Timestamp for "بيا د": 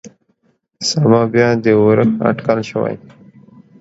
1.33-1.65